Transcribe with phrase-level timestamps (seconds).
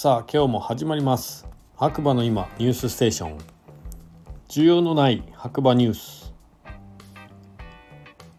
[0.00, 1.44] さあ今日も始まります。
[1.74, 3.38] 白馬の今ニュースステーション。
[4.48, 6.32] 需要のない白馬ニュース。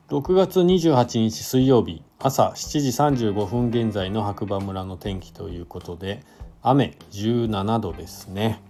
[0.07, 6.23] 6月28日水曜日朝7時35分現在の白馬村の天気ということで
[6.61, 8.61] 雨17度ですね、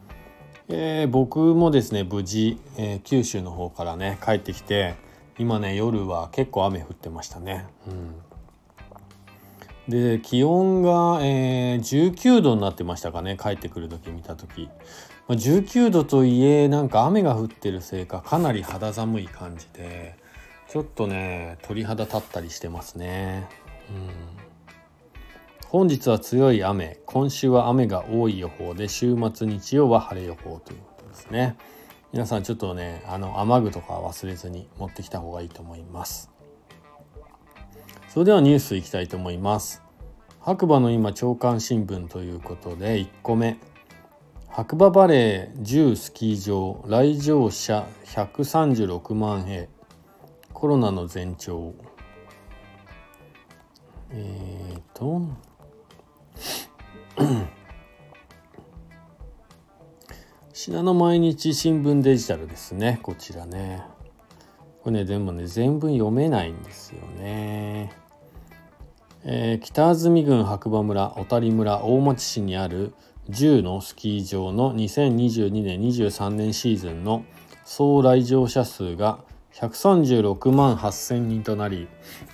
[0.67, 4.95] えー、僕もですね無事、えー、九州の方からね帰ってきて
[5.37, 8.15] 今ね夜は結構雨降ってましたね、うん。
[9.89, 14.69] で気温が、えー、19度になってましたかね帰ってくる時見た時、
[15.27, 20.15] まあ、19度といえなんか雨が降ってるせいかかなり肌寒い感じで
[20.69, 23.47] ちょっとね鳥肌立ったりしてますね。
[23.89, 24.39] うん。
[25.65, 26.99] 本日は強い雨。
[27.07, 31.57] 今週は雨が多い予報で週末日曜は晴れ予報ということですね。
[32.11, 36.29] 皆さんちょっとねあの雨具とか忘れずに持ってきた方がいいと思います。
[38.09, 39.83] それではニュースいきたいと思います。
[40.39, 43.59] 白馬の今朝刊新聞ということで1個目。
[44.47, 49.67] 白馬バレー10スキー場来場者136万平
[50.53, 51.75] コロナの前兆。
[54.09, 55.21] えっ、と。
[60.51, 62.99] 信濃毎日新聞デジタルですね。
[63.03, 63.98] こちらね。
[64.83, 67.91] これねでもね全文読めないんですよね。
[69.25, 72.93] えー、北安住郡白馬村小谷村大町市にある
[73.29, 77.25] 10のスキー場の2022年23年シーズンの
[77.65, 79.19] 総来場者数が
[79.53, 81.87] 136万8,000人となり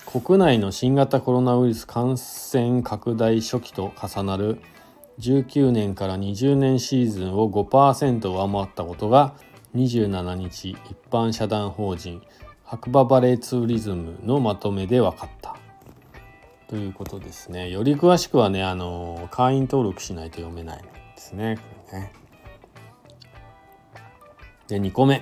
[0.06, 4.62] 国内の新型コロナウイルス感染拡大初期と重なる
[5.20, 9.34] 19年から20年シーズンを5%上回ったことが
[9.76, 10.78] 27日一
[11.12, 12.22] 般社団法人
[12.64, 15.56] 白馬バレーツーリズムのまとめで分かった。
[16.68, 17.70] ということですね。
[17.70, 21.60] より詳しくはね、あの会員登録しないと読めないですね。
[21.94, 22.12] ね
[24.68, 25.22] で、2個目。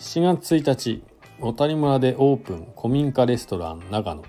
[0.00, 1.02] 7月1日、
[1.40, 4.24] 小谷村でオープン古民家レストラン長野。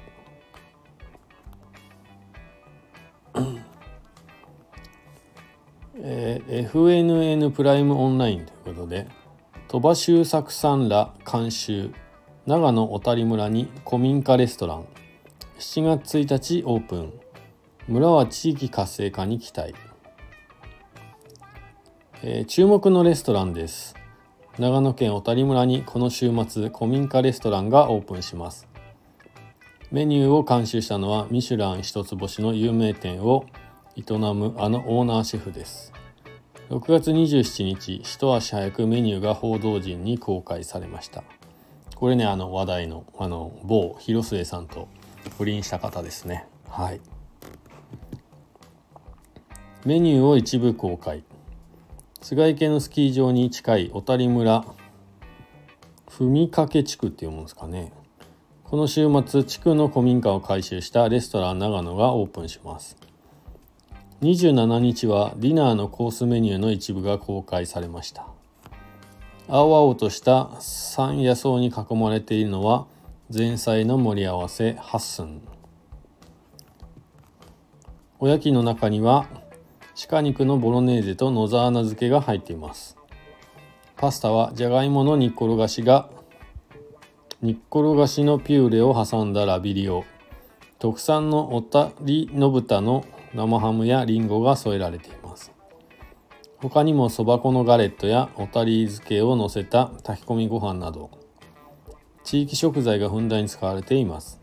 [5.98, 9.08] えー、FNN プライムオンラインということで
[9.68, 11.92] 鳥羽周作さんら監修。
[12.46, 14.86] 長野小谷村に古民家レストラン。
[15.58, 17.14] 7月1日オープン。
[17.88, 19.74] 村は地域活性化に期待、
[22.24, 23.96] えー、注目のレストランです。
[24.60, 28.68] 長野県小谷村にこの週末古民家レストランがオープンします。
[29.92, 33.46] メニューを監修したのはミシュラン一つ星の有名店を
[33.96, 35.92] 営むあのオーナーシェフです。
[36.70, 41.24] 6月27日一足早くメニューが報道陣に公開されました。
[41.96, 44.88] これねあの話題のあの某広末さんと
[45.38, 46.48] 不倫した方ですね。
[46.68, 47.02] はい。
[49.86, 51.24] メニューを一部公開。
[52.22, 54.66] 菅池のスキー場に近い小谷村
[56.08, 57.94] 文掛地区っていうもんですかね。
[58.64, 62.98] この週末地区の古民家を改修したレストラン長野がオープンします。
[64.22, 68.28] 27日はディナーのコースメニューの一部が公開されました。
[69.48, 72.88] 青々とした山野草に囲まれているのは
[73.32, 75.42] 前菜の盛り合わせ8寸
[78.20, 79.28] おやきの中には
[80.10, 82.98] 鹿肉のボロネーゼと野沢菜漬けが入っています。
[83.98, 86.10] パスタはじゃがいもの煮っころがしが
[87.42, 90.06] 煮っころがしのピューレを挟んだラビリオ。
[90.80, 95.52] 特産のおたりの豚の生ハムやリンゴが添えられています。
[96.60, 101.12] 他にもそば粉のガレットやおたり漬けを乗せた炊き込みご飯など
[102.24, 104.40] 地域食材がふんだんに使われています。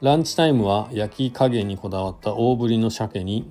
[0.00, 3.50] ランチタイムは焼き加減にこだわった大ぶりの鮭に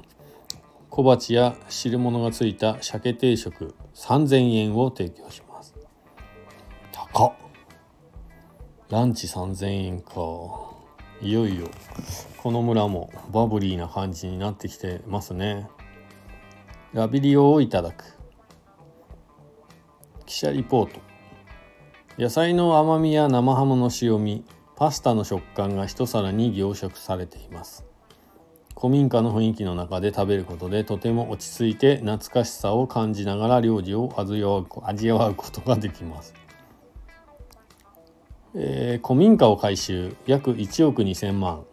[0.90, 5.74] 小鉢や汁物がついた鮭定食3000円を提供します。
[6.92, 7.34] 高っ。
[8.90, 10.63] ランチ3000円か。
[11.24, 11.70] いよいよ
[12.38, 15.70] この村もバブリーな感じになってきてますね。
[16.92, 18.04] ラビリオをいただく。
[20.26, 21.00] 記者リポート。
[22.20, 24.44] 野菜の甘みや生ハムの塩味。
[24.76, 27.86] パスタの食感が一皿に凝縮されています。
[28.76, 36.34] 古民家の雰囲気の中で食べることでとても落ち着いて懐かしさを感じながら料理を味わう味わうことができます、
[38.56, 40.16] えー、古民家を改修。
[40.28, 41.66] 約1億2000万。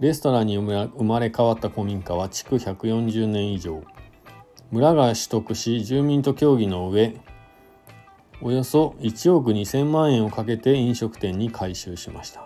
[0.00, 3.82] レストランに生まれ変わった古民家は築140年以上。
[4.70, 7.20] 村が取得し住民と協議の上
[8.40, 12.42] およそ1億2000万円をかけて飲食店に改修しました。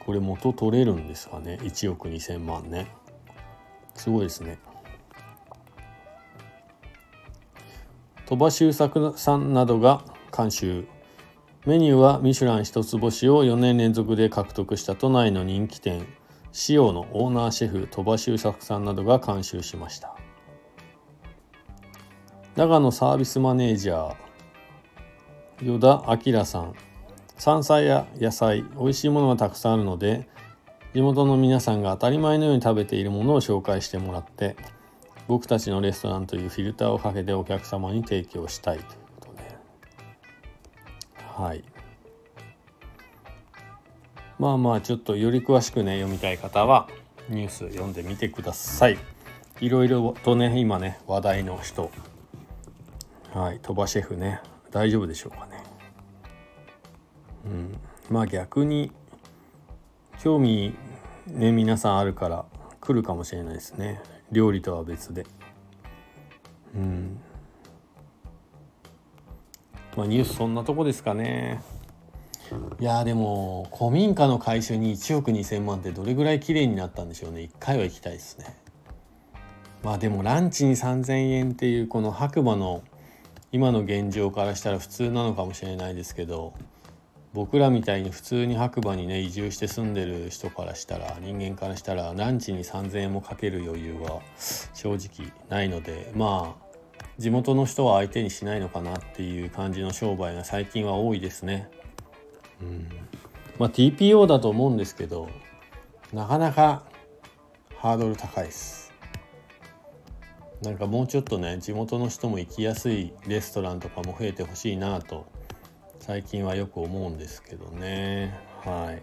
[0.00, 2.88] これ元取れるんですかね？1億2,000万ね。
[3.94, 4.58] すごいですね。
[8.26, 10.02] 鳥羽周作さんなどが
[10.36, 10.84] 監修。
[11.64, 16.08] メニューはミシュラン一つ星を4年連続で獲得した都内の人気店。
[16.68, 20.16] 塩のオーナーシェフ鳥羽周作さんなどが監修しました。
[22.56, 26.74] 長野サービスマネージャー依田明さん。
[27.38, 30.28] 山菜や野菜美味しいものがたくさんあるので
[30.94, 34.56] 地元の皆さんが当たり前のように食べているものを紹介してもらって
[35.28, 39.01] 僕たちのレストランというフィルターをかけてお客様に提供したいと。
[41.36, 41.64] はい。
[44.38, 46.88] まあまあちょっとより詳しくね読みたい方は
[47.28, 48.98] ニュース読んでみてください。
[49.60, 51.90] いろいろとね今ね話題の人。
[53.32, 54.40] はい鳥羽シェフね
[54.72, 55.62] 大丈夫でしょうかね。
[57.46, 57.78] うん。
[58.10, 58.92] まあ逆に
[60.20, 60.74] 興味
[61.26, 62.44] ね皆さんあるから
[62.80, 64.02] 来るかもしれないですね。
[64.30, 65.24] 料理とは別で。
[66.74, 67.20] うん。
[69.96, 71.62] まあニュースそんなとこですかね。
[72.80, 77.40] いやでも古民家の改修に1億2,000万ってどれぐらい綺麗になったんでしょうね。
[77.40, 78.56] 1回は行きたいですね。
[79.82, 82.82] まあでもランチに3,000円っていうこの白馬の
[83.50, 86.54] 今の現状からしたら普通なのかもしれないですけど
[87.34, 94.20] 僕らみたいに普通に白馬にね移住して住んでる人からしたら人間からしたらランチに3,000円もかける余裕は
[94.74, 96.61] 正直ないのでまあ
[97.22, 101.70] 地元の人は相手にしないのかなっていう感じの商売が最近は多いですね。
[102.60, 102.88] うん
[103.60, 105.28] まあ TPO だと思うんですけど
[106.12, 106.82] なかなか
[107.76, 108.92] ハードル高いです。
[110.62, 115.26] なんかもうちょっとね地元の人も行きやすいレストランとかも増えてほしいなと
[116.00, 119.02] 最近はよく思うんですけどねはい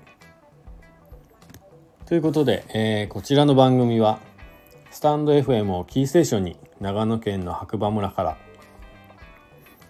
[2.05, 4.19] ということで、えー、こちらの番組は
[4.91, 8.37] スタンド FM をキーステーションに長野県の白馬村から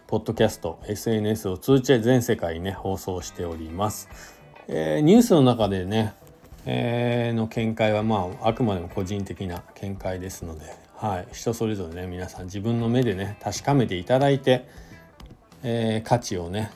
[0.08, 4.10] ポッドキャスト SNS を通じて全世界にね放送しております、
[4.68, 6.16] えー、ニュースの中でね、
[6.66, 14.68] えー、の見解はまああくまでも個人的な見解ですのではい、人それぞれね皆さん自分の目でね確かめていただいて、
[15.64, 16.72] えー、価値をね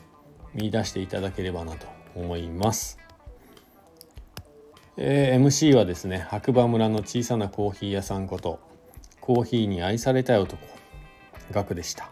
[0.54, 3.03] 見出していただければなと思います。
[4.96, 8.60] えー、MC はですね白馬村の小さなコーヒー屋さんこと
[9.20, 10.58] コーヒーに愛されたい男
[11.50, 12.10] ガクでした。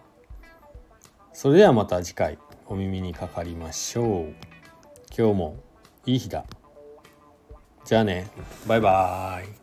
[1.32, 4.34] それではまた次回お耳にかかりましょう。
[5.16, 5.56] 今日も
[6.06, 6.44] いい日だ。
[7.84, 8.28] じゃあね。
[8.66, 9.61] バイバーイ。